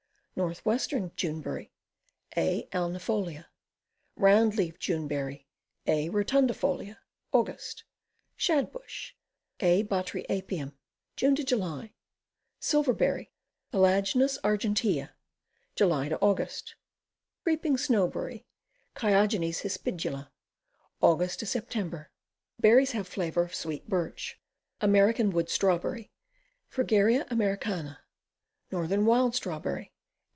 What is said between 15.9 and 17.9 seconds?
Aug. Creeping